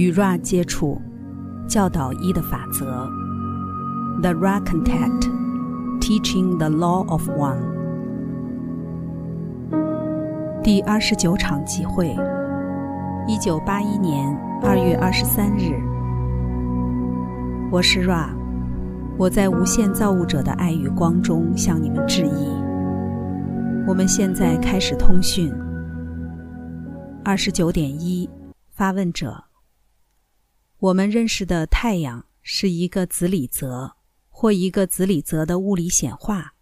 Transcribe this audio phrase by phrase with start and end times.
[0.00, 0.98] 与 Ra 接触，
[1.68, 3.06] 教导一的法则。
[4.22, 5.28] The Ra Contact,
[6.00, 7.60] Teaching the Law of One。
[10.62, 12.16] 第二十九场集会，
[13.28, 15.74] 一九八一年二月二十三日。
[17.70, 18.30] 我是 Ra，
[19.18, 22.48] 我在无限造物者的爱与光中向你们致意。
[23.86, 25.52] 我们现在开始通讯。
[27.22, 28.26] 二十九点一，
[28.70, 29.49] 发问者。
[30.80, 33.96] 我们认识的太阳是一个子理则，
[34.30, 36.54] 或一个子理则的物理显化。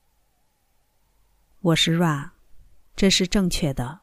[1.61, 2.31] 我是 Ra，
[2.97, 4.01] 这是正确的。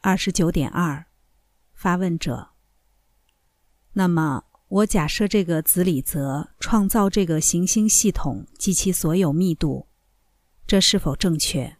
[0.00, 1.04] 二十九点二，
[1.74, 2.52] 发问者。
[3.92, 9.86] 那么，我假设这个子理则创造这个行星系统及其所有密度，
[10.66, 11.76] 这是否正确？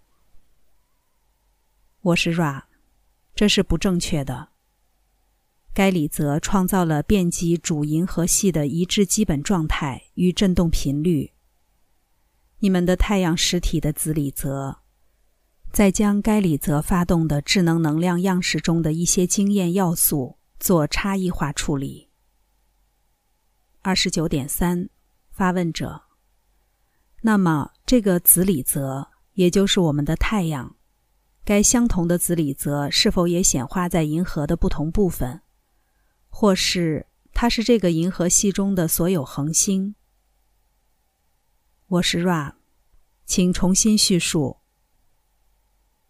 [2.03, 2.65] 我是 Ra，
[3.35, 4.52] 这是不正确的。
[5.75, 11.33] 该理则创造了遍及主银河系的一致基本状态与振动频率。
[12.59, 14.77] 你们的太阳实体的子理则，
[15.73, 22.11] 在将该理则发动的智能能量样式中的一些经验要素做差异化处理。
[23.81, 24.91] 二十九点三，
[25.31, 26.03] 发问者。
[27.23, 30.77] 那么，这个子理则，也就是我们的太阳，
[31.45, 35.41] 该相同的子理则是否也显化在银河的不同部分？
[36.35, 39.95] 或是它是这个银河系中的所有恒星。
[41.87, 42.55] 我是 Ra，
[43.27, 44.57] 请重新叙述。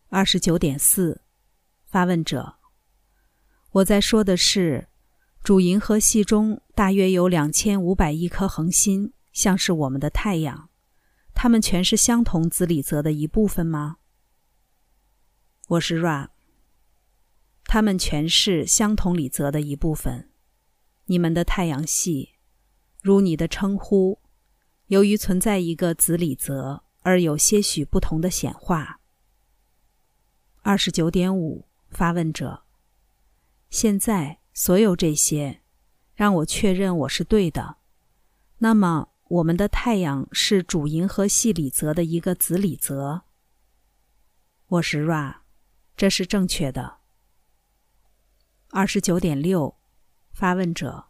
[0.08, 1.22] 二十九点四，
[1.84, 2.54] 发问者。
[3.72, 4.88] 我在说的是，
[5.42, 10.70] 主银河系中大约有两千五百亿颗恒星，像是我们的太阳，
[11.34, 13.98] 它们全是相同子理则的一部分吗？
[15.66, 16.31] 我是 Ra。
[17.72, 20.28] 它们全是相同理则的一部分。
[21.06, 22.34] 你们的太阳系，
[23.00, 24.20] 如你的称呼，
[24.88, 29.00] 由于存在一个子理则，而有些许不同的显化。
[30.60, 32.64] 二十九点五，发问者。
[33.70, 35.62] 现在所有这些，
[36.14, 37.76] 让我确认我是对的。
[38.58, 43.22] 那么，我们的太阳是主银河系理则的一个子理则。
[44.66, 45.36] 我是 Ra，
[45.96, 46.98] 这是正确的。
[48.74, 49.76] 二十九点六，
[50.32, 51.08] 发问者。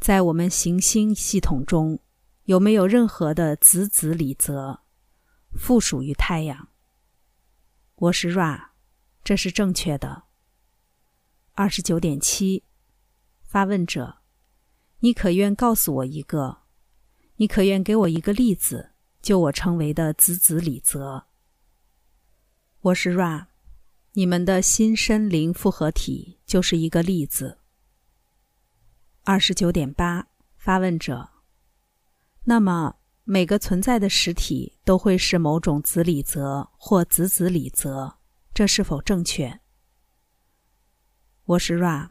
[0.00, 2.00] 在我们行星系统中，
[2.46, 4.80] 有没有任何的子子理则
[5.52, 6.70] 附属于太阳？
[7.94, 8.70] 我是 Ra，
[9.22, 10.24] 这是正确的。
[11.52, 12.64] 二十九点七，
[13.44, 14.18] 发问者。
[14.98, 16.62] 你可愿告诉我一个？
[17.36, 18.90] 你可愿给我一个例子，
[19.22, 21.26] 就我称为的子子理则？
[22.80, 23.46] 我是 Ra。
[24.16, 27.58] 你们的心身灵复合体就是一个例子。
[29.24, 31.30] 二十九点八，发问者。
[32.44, 32.94] 那么，
[33.24, 38.18] 每个存在的实体都会是某种子理则或子子理则，
[38.54, 39.58] 这是否正确？
[41.46, 42.10] 我是 Ra。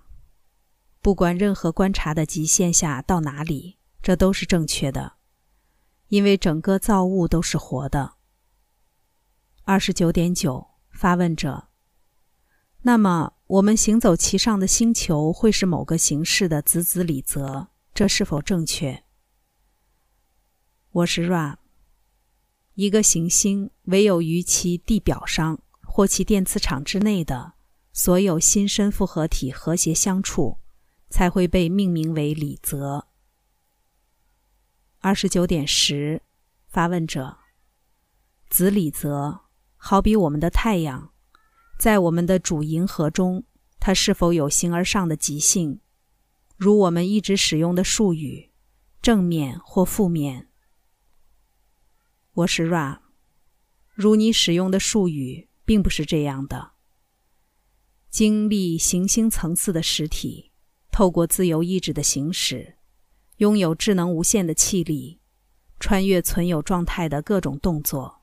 [1.02, 5.14] 不管任何观察的极限下到哪里，这都是正确的，
[6.10, 8.16] 因为整个造物都是活的。
[9.64, 11.70] 二十九点九，发问者。
[12.86, 19.06] 那么，我们行走其上的星球会是某个形式的子子理则，这是否正确？
[20.92, 21.56] 我是 Ra。
[22.74, 27.54] 一个行星唯有与其地表上或其电磁场之内的
[27.94, 30.58] 所有新生复合体和谐相处，
[31.10, 33.08] 才会被命名为理则。
[35.00, 36.22] 二十九点十，
[36.68, 37.38] 发问者。
[38.50, 39.40] 子理则
[39.78, 41.13] 好比我们的太阳。
[41.78, 43.44] 在我们的主银河中，
[43.80, 45.82] 它是否有形而上的极性，
[46.56, 48.52] 如我们一直使用的术语，
[49.02, 50.48] 正面或负面？
[52.34, 53.00] 我是 Ra，
[53.94, 56.72] 如你使用的术语并不是这样的。
[58.10, 60.52] 经历行星层次的实体，
[60.92, 62.78] 透过自由意志的行使，
[63.38, 65.20] 拥有智能无限的气力，
[65.80, 68.22] 穿越存有状态的各种动作，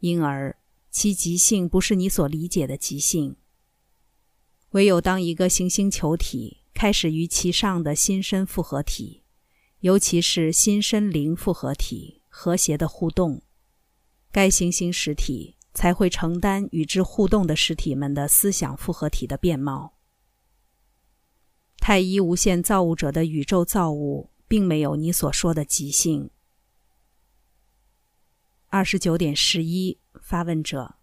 [0.00, 0.56] 因而。
[0.90, 3.36] 其极性不是你所理解的极性。
[4.70, 9.22] 唯有当一个行星球体开始与其上的新生复合体，
[9.80, 13.42] 尤其是新生灵复合体和谐的互动，
[14.32, 19.94] 该行星实体才会承担与之互动的实体们的思想复合体的面貌。
[21.78, 26.30] 太一无限造物者的宇宙造物并没有你所说的极性。
[28.68, 29.99] 二十九点十一。
[30.20, 30.96] 发问者，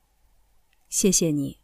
[0.89, 1.59] 谢谢你。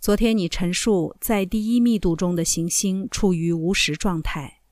[0.00, 4.62] 昨天你陈述在第一密度中的行星处于无时状态，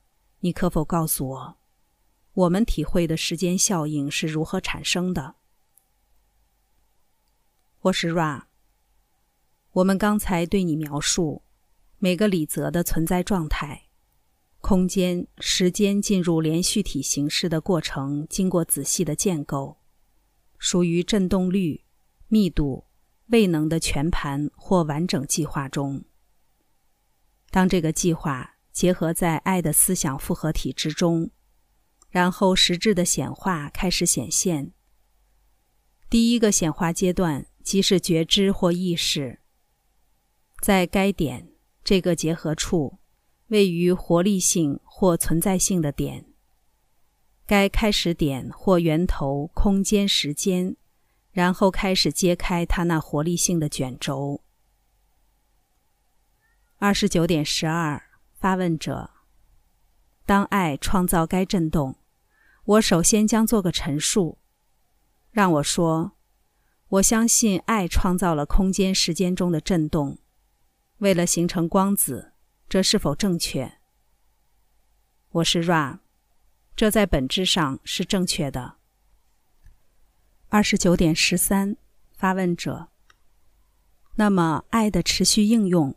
[0.40, 1.58] 你可否告诉我，
[2.32, 5.36] 我们体会的时间效应是如何产生的？
[7.80, 8.44] 我是 Ra。
[9.72, 11.42] 我们刚才对你描述
[11.98, 13.88] 每个理则的存在状态，
[14.60, 19.78] 空间、时间进入连续体形式的过程，经过仔细的建构，
[20.58, 21.84] 属于振动率、
[22.28, 22.84] 密度。
[23.30, 26.04] 未能的全盘或完整计划中，
[27.50, 31.32] 当这个计划结合在爱的思想复合体之中，
[32.08, 34.72] 然后实质的显化开始显现。
[36.08, 39.40] 第一个显化阶段即是觉知或意识，
[40.62, 41.50] 在该点
[41.82, 43.00] 这个结合处，
[43.48, 46.32] 位于活力性或存在性的点，
[47.44, 50.76] 该开始点或源头空间时间。
[51.36, 54.40] 然后开始揭开它那活力性的卷轴。
[56.78, 58.02] 二十九点十二，
[58.32, 59.10] 发问者：
[60.24, 61.96] 当爱创造该震动，
[62.64, 64.38] 我首先将做个陈述。
[65.30, 66.12] 让我说，
[66.88, 70.16] 我相信爱创造了空间时间中的震动，
[71.00, 72.32] 为了形成光子，
[72.66, 73.74] 这是否正确？
[75.28, 75.98] 我是 Ra，
[76.74, 78.75] 这在本质上是正确的。
[80.48, 81.76] 二十九点十三，
[82.16, 82.88] 发问者。
[84.14, 85.94] 那么，爱的持续应用，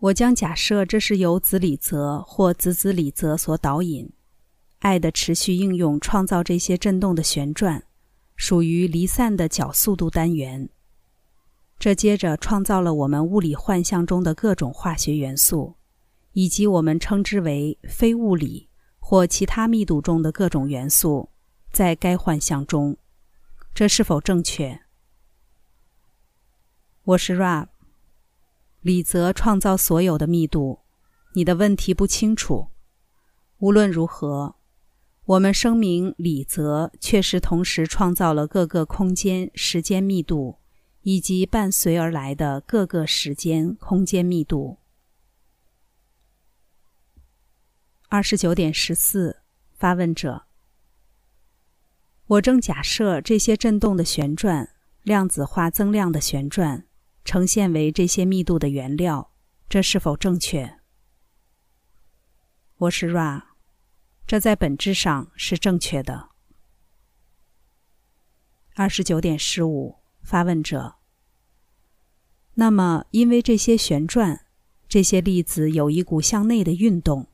[0.00, 4.10] 我将假设这是由子理则或子子理则所导引。
[4.80, 7.84] 爱的持续应用创造这些振动的旋转，
[8.34, 10.68] 属于离散的角速度单元。
[11.78, 15.76] 这接着创造了我们物理幻象中的各种化学元素，
[16.32, 18.68] 以及我们称之为非物理
[18.98, 21.30] 或其他密度中的各种元素，
[21.70, 22.96] 在该幻象中。
[23.72, 24.82] 这是否正确？
[27.02, 27.68] 我是 Rab。
[28.82, 30.80] 李泽创造所有的密度。
[31.34, 32.68] 你的问题不清楚。
[33.58, 34.56] 无论如何，
[35.24, 40.58] 我们声明李泽确实同时创造了各个空间、时间密度，
[41.02, 44.78] 以及伴随而来的各个时间、空间密度。
[48.08, 49.40] 二十九点十四，
[49.78, 50.49] 发问者。
[52.30, 54.72] 我正假设这些振动的旋转、
[55.02, 56.86] 量子化增量的旋转，
[57.24, 59.32] 呈现为这些密度的原料，
[59.68, 60.78] 这是否正确？
[62.76, 63.42] 我是 Ra，
[64.28, 66.28] 这在本质上是正确的。
[68.76, 70.98] 二十九点十五，发问者。
[72.54, 74.46] 那么，因为这些旋转，
[74.88, 77.26] 这些粒子有一股向内的运动，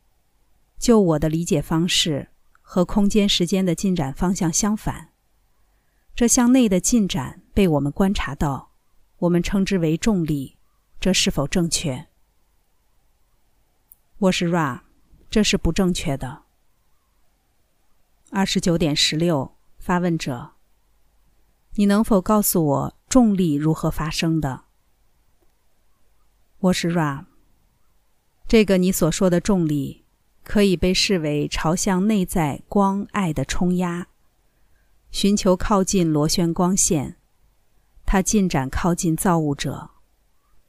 [0.78, 2.30] 就我的理解方式。
[2.68, 5.12] 和空间时间的进展方向相反，
[6.16, 8.72] 这向内的进展被我们观察到，
[9.18, 10.58] 我们称之为重力，
[10.98, 12.08] 这是否正确？
[14.18, 14.80] 我是 Ra，
[15.30, 16.42] 这是不正确的。
[18.30, 20.54] 二十九点十六，发问者，
[21.76, 24.64] 你能否告诉我重力如何发生的？
[26.58, 27.26] 我是 Ra，
[28.48, 30.05] 这个你所说的重力。
[30.46, 34.06] 可以被视为朝向内在光爱的冲压，
[35.10, 37.16] 寻求靠近螺旋光线，
[38.06, 39.90] 它进展靠近造物者，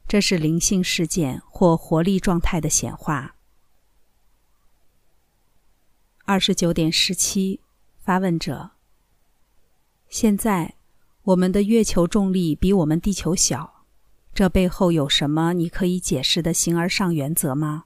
[0.08, 3.36] 这是灵性事件或活力状态的显化。
[6.24, 7.60] 二十九点十七，
[8.00, 8.72] 发问者。
[10.08, 10.74] 现在，
[11.22, 13.84] 我们的月球重力比我们地球小，
[14.34, 17.84] 这背后有什么你可以解释的形而上原则吗？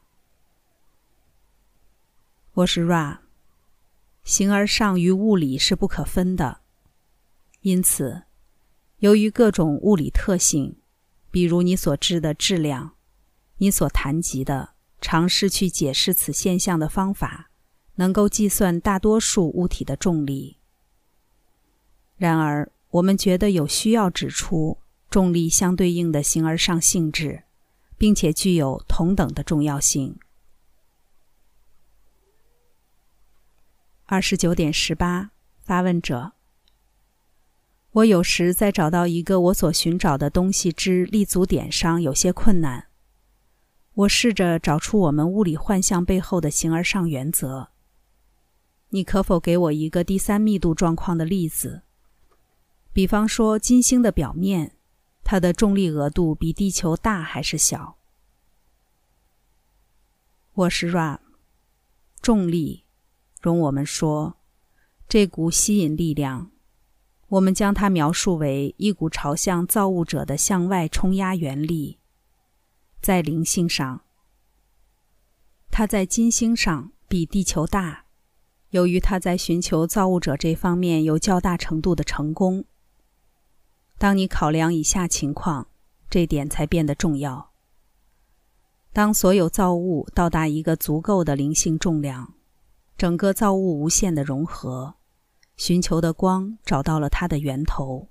[2.55, 3.21] 我是 Ra，
[4.25, 6.61] 形而上与物理是不可分的，
[7.63, 8.25] 因此，
[8.99, 10.77] 由于各种物理特性，
[11.31, 12.93] 比如你所知的质量，
[13.57, 17.49] 你所谈及的尝试去解释此现象的方法，
[17.95, 20.59] 能够计算大多数物体的重力。
[22.19, 24.77] 然而，我们觉得有需要指出
[25.09, 27.45] 重力相对应的形而上性质，
[27.97, 30.19] 并且具有同等的重要性。
[34.07, 35.31] 二十九点十八，
[35.63, 36.33] 发问者。
[37.93, 42.89] 我有时在找到一个我所寻找的东西之立足点上有些困难。
[43.95, 47.69] 我试着找出我们物理幻象背后的形而上原则。
[48.89, 51.83] 你可否给我一个第三密度状况的例子？
[52.93, 54.77] 比方说，金星的表面，
[55.23, 57.97] 它的重力额度比地球大还是小？
[60.55, 61.19] 我是 Ra，
[62.21, 62.82] 重力。
[63.43, 64.37] 容我们说，
[65.09, 66.51] 这股吸引力量，
[67.29, 71.99] 我们将它描述为一股朝向造物者的向外冲压原力。
[73.01, 74.03] 在灵性上，
[75.71, 78.05] 它在金星上比地球大。
[78.71, 82.65] 由于它在寻求造物者这方面有较大程度的成功，
[83.99, 85.67] 当你考量以下情况，
[86.09, 87.51] 这点才变得重要。
[88.95, 92.35] 当所有造物到达一个足够的灵性重量，
[93.03, 94.95] 整个造物无限的融合，
[95.57, 98.11] 寻求的光找到了它的源头，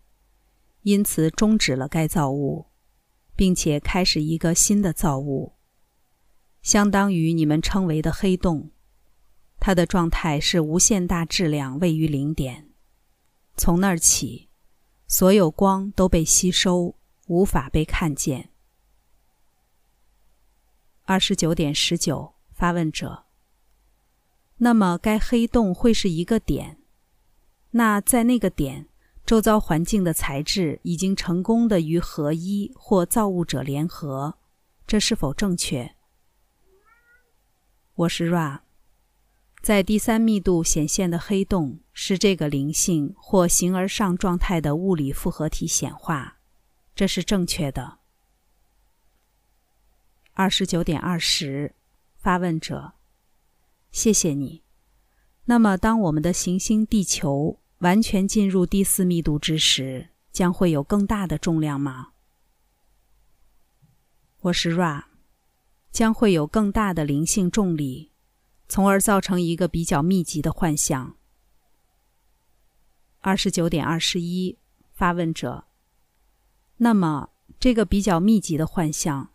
[0.82, 2.66] 因此终止了该造物。
[3.38, 5.54] 并且开始一个新的造物，
[6.62, 8.72] 相当于你们称为的黑洞。
[9.62, 12.68] 它的状态是无限大质量位于零点，
[13.56, 14.50] 从那儿起，
[15.08, 18.50] 所有光都被吸收，无法被看见。
[21.04, 23.31] 二十九点十九，发问者。
[24.64, 26.78] 那么该黑洞会是一个点？
[27.72, 28.88] 那在那个点？
[29.26, 34.38] 周遭环境的材质已经成功的与合一或造物者联合，
[34.86, 35.96] 这是否正确？
[37.96, 38.60] 我是 Ra，
[39.64, 46.38] 在第三密度显现的黑洞是这个灵性或形而上状态的物理复合体显化，
[46.94, 47.98] 这是正确的。
[50.34, 51.74] 二十九点二十，
[52.20, 52.94] 发问者，
[53.92, 54.64] 谢谢你。
[55.46, 57.58] 那么，当我们的行星地球？
[57.80, 62.10] 完全进入第四密度之时，将会有更大的重量吗？
[64.42, 65.06] 我是 Ra，
[65.92, 68.12] 将会有更大的灵性重力，
[68.68, 71.16] 从而造成一个比较密集的幻象。
[73.22, 74.60] 二十九点二十一，
[74.94, 75.66] 发问者。
[76.78, 79.32] 那么，这个比较密集的幻象，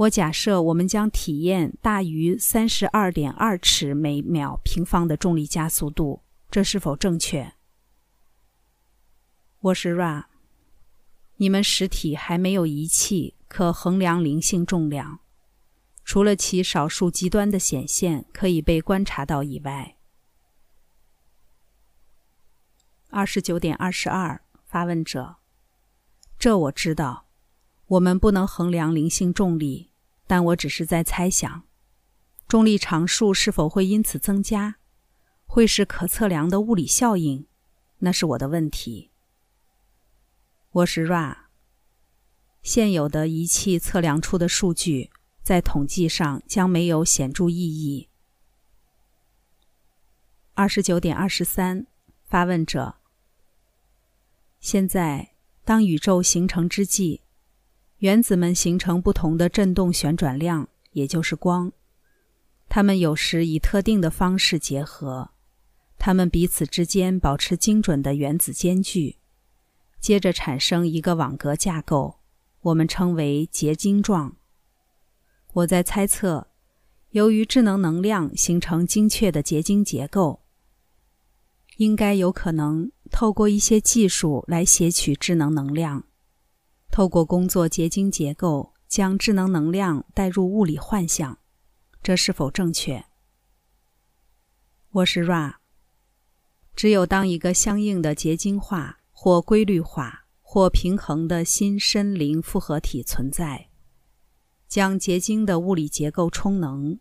[0.00, 7.52] 我假设我们将体验大于三十二点二尺每秒平方的重力加速度，这是否正确？
[9.58, 10.24] 我是 Ra，
[11.36, 15.20] 你们实体还没有仪器可衡量灵性重量，
[16.02, 19.98] 除了其少数极端的显现可以被观察到以外。
[23.10, 25.36] 二十九点二十二，发问者，
[26.38, 27.26] 这我知道，
[27.84, 29.89] 我们不能衡量灵性重力，
[30.30, 31.64] 但我只是在猜想，
[32.46, 34.76] 重力常数是否会因此增加，
[35.44, 37.48] 会是可测量的物理效应，
[37.98, 39.10] 那是我的问题。
[40.70, 41.36] 我是 Ra。
[42.62, 45.10] 现有的仪器测量出的数据，
[45.42, 48.08] 在统计上将没有显著意义。
[50.54, 51.88] 二十九点二十三，
[52.22, 52.98] 发问者。
[54.60, 55.34] 现在，
[55.64, 57.22] 当宇宙形成之际，
[58.00, 61.70] 原子们形成不同的振动旋转量，也就是光。
[62.68, 65.32] 它们有时以特定的方式结合，
[65.98, 69.16] 它们彼此之间保持精准的原子间距。
[70.00, 72.20] 接着产生一个网格架构，
[72.62, 74.36] 我们称为结晶状。
[75.52, 76.46] 我在猜测，
[77.10, 80.40] 由于智能能量形成精确的结晶结构，
[81.76, 86.04] 应该有可能透过一些技术来撷取智能能量，
[86.90, 91.38] 透过工作结晶结构将智能能量带入物理幻象。
[92.02, 93.04] 这是否正确？
[94.90, 95.56] 我是 Ra。
[96.74, 98.98] 只有当一个相应的结晶化。
[99.22, 103.68] 或规律化或平衡的新深灵复合体存在，
[104.66, 106.98] 将结晶的物理结构充能，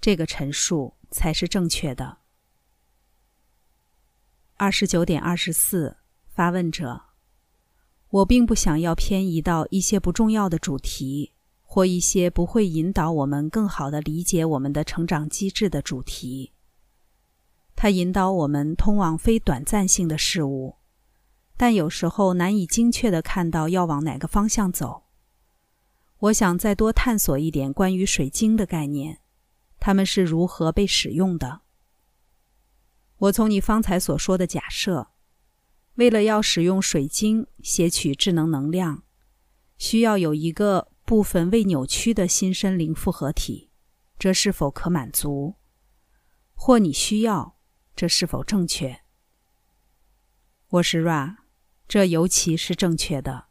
[0.00, 2.18] 这个陈述才是正确的。
[4.54, 5.96] 二十九点二十四，
[6.28, 7.05] 发问者，
[8.10, 11.32] 我并不想要偏移到一些不重要的主题，
[11.62, 16.52] 或一些不会引导我们更好的理解我们的成长机制的主题。
[17.74, 20.76] 它引导我们通往非短暂性的事物。
[21.58, 25.04] 但有时候难以精确地看到要往哪个方向走。
[26.18, 29.20] 我想再多探索一点关于水晶的概念，
[29.80, 31.62] 它们是如何被使用的。
[33.16, 35.08] 我从你方才所说的假设，
[35.96, 39.02] 为了要使用水晶撷取智能能量，
[39.76, 43.70] 需要有一个部分未扭曲的新生灵复合体，
[44.18, 45.56] 这是否可满足？
[46.54, 47.58] 或你需要，
[47.94, 49.00] 这是否正确？
[50.68, 51.36] 我是 Ra。
[51.88, 53.46] 这尤其是正确的。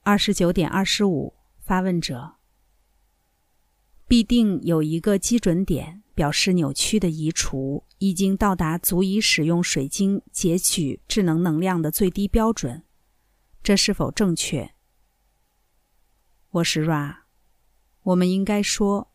[0.00, 2.36] 二十九点二十五，发问者
[4.06, 12.82] 必定有一个基准点，表示扭曲的移除已经到达足以使用水晶截取智能能量的最低标准。
[13.62, 14.74] 这是否正确？
[16.50, 17.18] 我是 Ra。
[18.02, 19.12] 我们应该说，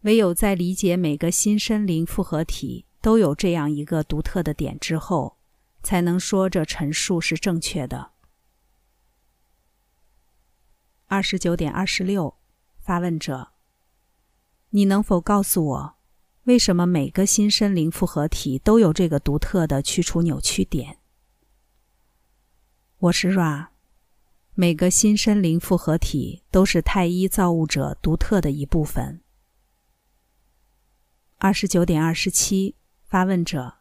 [0.00, 5.36] 唯有在理解每个新生灵复合体都有这样一个独特的点之后。
[5.82, 8.12] 才能说这陈述是正确的。
[11.06, 12.38] 二十九点二十六，
[12.80, 13.52] 发问者：
[14.70, 15.97] 你能否告诉我，
[16.48, 20.96] 为什么每个新生灵复合体都有这个独特的去除扭曲点？
[22.96, 23.66] 我是 Ra，
[24.54, 29.20] 每个新生灵复合体都是太一造物者独特的一部分。
[31.36, 33.74] 二十九点二十七，发问者：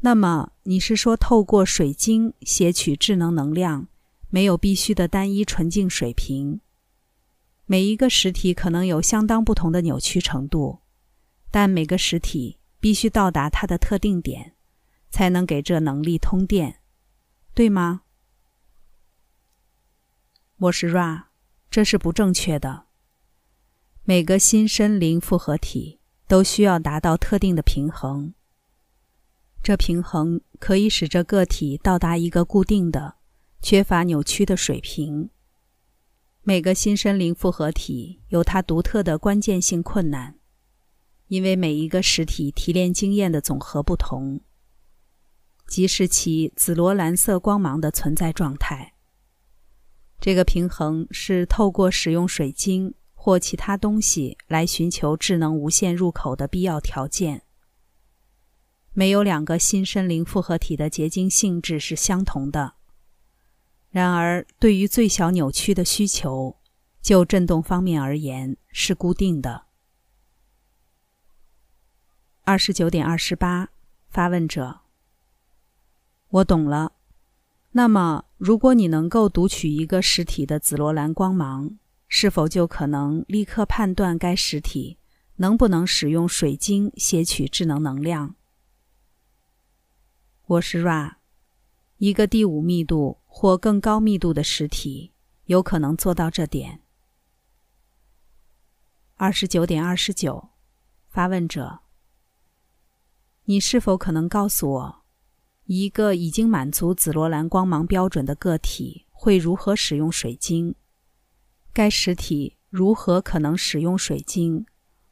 [0.00, 3.86] 那么你是说，透过水晶撷取智能能量？
[4.30, 6.60] 没有必须的单一纯净水平。
[7.66, 10.80] 每一个实体可能有相当不同的扭曲程度，
[11.54, 14.56] 但每个实体必须到达它的特定点，
[15.08, 16.80] 才能给这能力通电，
[17.54, 18.02] 对吗？
[20.56, 21.26] 我是 Ra，
[21.70, 22.86] 这是不正确的。
[24.02, 28.34] 每个新生灵复合体都需要达到特定的平衡，
[29.62, 33.14] 这平衡可以使这个体到达一个固定的。
[33.62, 35.30] 缺乏扭曲的水平。
[36.42, 40.40] 每个新生灵复合体有它独特的关键性困难，
[41.28, 44.40] 因为每一个实体提炼经验的总和不同，
[45.66, 48.94] 即是其紫罗兰色光芒的存在状态。
[50.20, 57.42] 这个平衡是透过使用水晶或其他东西来寻求智能无限入口的必要条件。
[58.92, 62.74] 没有两个新生灵复合体的结晶性质是相同的。
[63.90, 66.56] 然而，对于最小扭曲的需求，
[67.02, 69.63] 就振动方面而言是固定的。
[72.44, 73.70] 二十九点二十八，
[74.08, 74.80] 发问者：
[76.28, 76.92] 我懂了。
[77.72, 84.98] 那么，如果你能够读取一个实体的紫罗兰光芒，是否就可能立刻判断该实体
[85.36, 88.34] 能不能使用水晶撷取智能能量？
[90.46, 91.14] 我是 Ra，
[91.96, 93.18] 一个第五密度。
[93.36, 95.12] 或更高密度的实体
[95.46, 96.82] 有可能做到这点。
[99.16, 100.50] 二十九点二十九，
[101.08, 101.80] 发问者：
[103.46, 105.04] 你是否可能告诉我，
[105.64, 110.74] 一个已经满足紫罗兰光芒标准的个体会如何使用水晶？
[111.72, 114.64] 该实体如何可能使用水晶？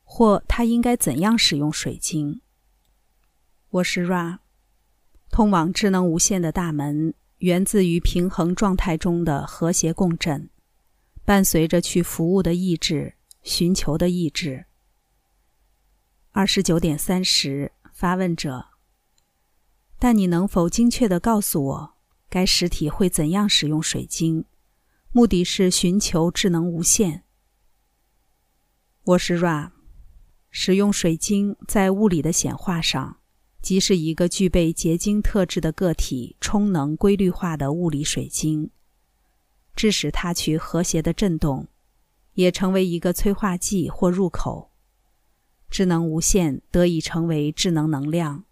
[0.03, 2.41] 或它应该怎样使用水晶？
[3.69, 4.39] 我是 Ra，
[5.31, 7.15] 通往智能无限的大门。
[7.39, 10.49] 源自于平衡状态中的和谐共振，
[11.25, 14.67] 伴随着去服务的意志、寻求的意志。
[16.31, 18.67] 二十九点三十，发问者。
[20.01, 21.95] 但你能否精确地告诉我，
[22.29, 24.45] 该实体会怎样使用水晶？
[25.13, 27.23] 目的是寻求智能无限。
[29.05, 29.71] 我是 Ra，
[30.51, 33.19] 使用水晶在物理的显化上。
[33.61, 38.73] 即是一个具备结晶特质的个体充能规律化的物理水晶，
[39.77, 41.69] 致使它去和谐的振动，
[42.33, 44.72] 也成为一个催化剂或入口。
[45.73, 48.45] 智能无限得以成为智能能量。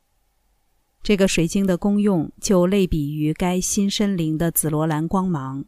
[1.03, 5.67] 这个水晶的功用就类比于该新生灵的紫罗兰光芒，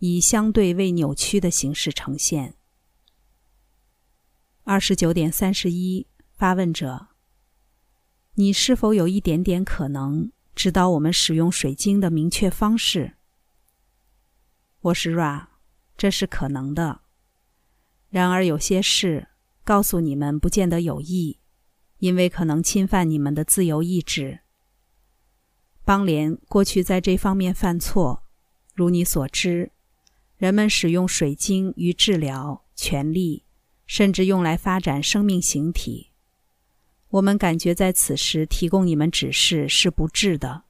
[0.00, 2.54] 以相对未扭曲的形式呈现。
[4.64, 7.08] 二十九点三十一，发问者。
[8.34, 13.14] 你是否有一点点可能指导我们使用水晶的明确方式？
[14.80, 15.46] 我是 Ra，
[15.96, 17.00] 这是可能的。
[18.10, 19.28] 然而有些事
[19.70, 21.38] 告诉你们不见得有益，
[21.98, 24.40] 因为可能侵犯你们的自由意志。
[25.84, 28.24] 邦联过去在这方面犯错，
[28.74, 29.70] 如你所知，
[30.36, 33.44] 人们使用水晶与治疗、权力，
[33.86, 36.10] 甚至用来发展生命形体。
[37.10, 40.64] 我们感觉在此时提供你们指示是不智的，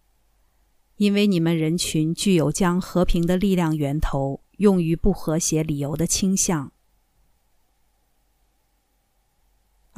[0.96, 6.74] 因为你们人群具有将和平的力量源头用于不和谐理由的倾向。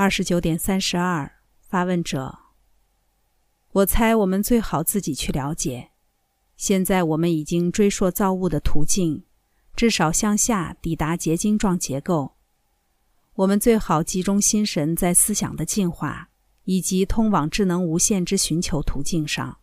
[0.02, 2.36] 二十九点三十二，发问者：
[3.70, 5.90] 我猜我们最好自己去了解。
[6.56, 9.22] 现在我们已经追溯造物的途径，
[9.76, 12.32] 至少向下抵达结晶状结构。
[13.34, 16.30] 我们最好集中心神在思想的进化。
[16.64, 19.58] 以及通往智能无限之寻求途径上，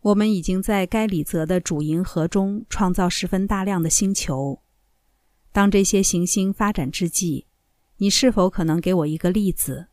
[0.00, 4.62] 我们已经在该里泽的主银河中创造十分大量的星球。
[5.52, 7.46] 当这些行星发展之际，
[7.96, 9.88] 你是否可能给我一个例子，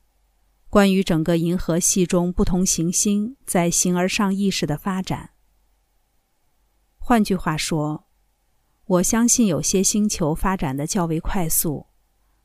[0.70, 5.32] 关于整个银河系中不同行星在形而上意识的发展？
[6.98, 8.08] 换句话说，
[8.86, 11.88] 我相信有些星球发展的较为快速。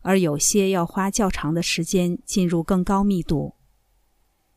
[0.03, 3.57] 而有些要花较长的时间进入更高密度。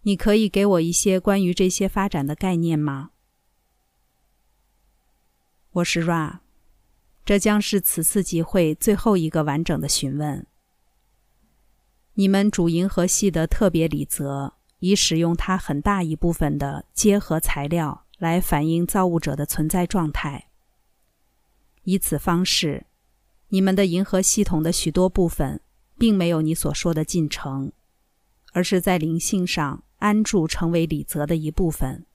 [0.03, 3.09] 你可以给我一些关于这些发展的概念吗？
[5.71, 6.39] 我是 Ra，
[7.25, 10.45] 这将是此次集会最后一个完整的询问。
[12.15, 20.49] 你们主银河系的特别礼则，以使用它很大一部分的结合材料来反映造物者的存在状态。
[21.83, 22.85] 以此方式，
[23.49, 25.61] 你们的银河系统的许多部分，
[25.97, 27.71] 并没有你所说的进程，
[28.53, 32.05] 而是在灵性上安住，成为礼则的一部分。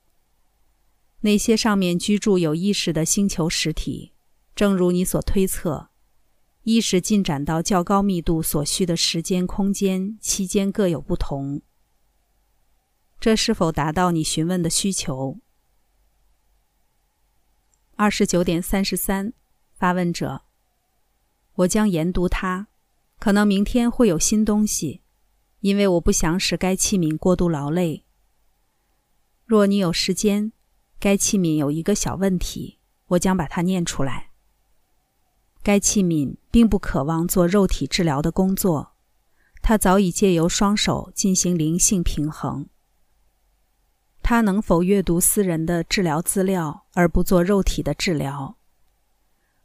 [1.20, 4.12] 那些上面居住有意识的星球实体。
[4.54, 5.88] 正如你所推测，
[6.66, 11.62] 意识进展到较高密度所需的时间、空间期间各有不同。
[13.20, 15.38] 这是否达到你询问的需求？
[17.94, 19.33] 二十九点三十三，
[19.79, 20.42] 发问者：
[21.55, 22.66] 我将研读它，
[23.20, 25.02] 可能明天会有新东西，
[25.61, 28.02] 因为我不想使该器皿过度劳累。
[29.44, 30.50] 若你有时间，
[30.98, 34.25] 该器皿有一个小问题，我将把它念出来。
[35.66, 38.92] 该器皿并不渴望做肉体治疗的工作，
[39.62, 42.68] 它早已借由双手进行灵性平衡。
[44.22, 48.59] 它能否阅读私人的治疗资料而不做肉体的治疗？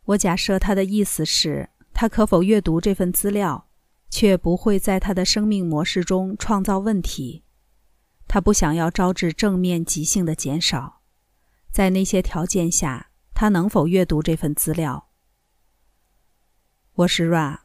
[0.05, 3.67] 我假设他的意思是，他可否阅读这份资料，
[4.09, 7.43] 却不会在他的生命模式中创造问题？
[8.27, 11.01] 他不想要招致正面极性的减少。
[11.69, 15.09] 在那些条件下，他能否阅读这份资料？
[16.95, 17.59] 我是 Ra。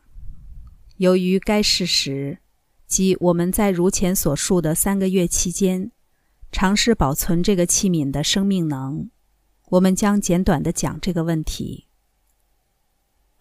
[0.98, 2.38] 由于该事实，
[2.86, 5.90] 即我们在如前所述的三个月期间，
[6.52, 9.10] 尝试保存这个器皿的生命能，
[9.70, 11.88] 我们将简短的讲这个问题。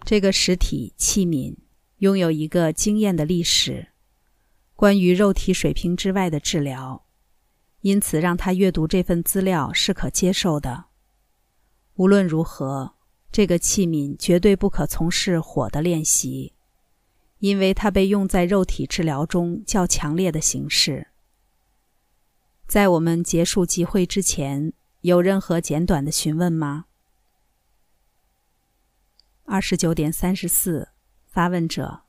[0.03, 1.55] 这个实体器皿
[1.97, 3.89] 拥有一个惊艳的历史，
[4.73, 7.05] 关于肉体水平之外的治疗，
[7.81, 10.85] 因此让他阅读这份资料是可接受的。
[11.93, 12.94] 无论如何。
[13.35, 16.53] 这个器皿绝对不可从事火的练习，
[17.39, 21.09] 因为它被用在肉体治疗中较强烈的形式。
[22.65, 24.71] 在我们结束集会之前，
[25.01, 26.85] 有任何简短的询问吗？
[29.43, 30.87] 二十九点三十四，
[31.27, 32.03] 发问者：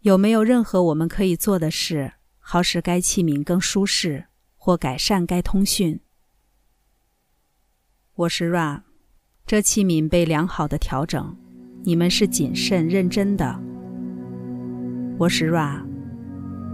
[0.00, 6.00] 有没有任何我们可以做的事，好使该器皿更舒适，或改善该通讯？
[8.14, 8.87] 我是 Ra。
[9.48, 11.34] 这器皿被良好的调整，
[11.82, 13.58] 你们是谨慎认真的。
[15.16, 15.80] 我是 Ra，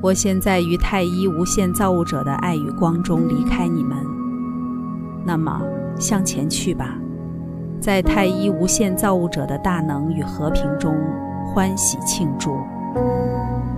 [0.03, 3.97] 我现在于太一无限造物者的爱与光中离开你们。
[5.25, 5.63] 那么
[6.01, 6.99] 向前去吧，
[7.79, 10.97] 在太一无限造物者的大能与和平中
[11.47, 12.51] 欢喜庆祝。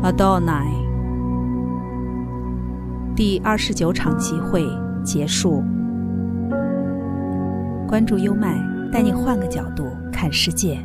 [0.03, 0.73] Adonai，
[3.15, 4.67] 第二十九场集会
[5.05, 5.63] 结束。
[7.87, 8.75] 关注优麦。
[8.93, 10.79] 带你换个角度看世界。